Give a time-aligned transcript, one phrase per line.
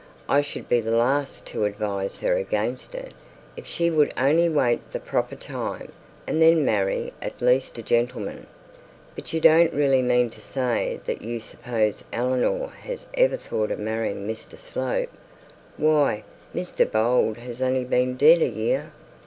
[0.27, 3.13] I should be the last to advise her against it,
[3.55, 5.91] if she would only wait the proper time,
[6.25, 8.47] and then marry at least a gentleman.'
[9.13, 13.77] 'But you don't really mean to say that you suppose Eleanor has ever thought of
[13.77, 15.11] marrying Mr Slope?
[15.77, 16.23] Why,
[16.55, 18.93] Mr Bold has only been dead a year.'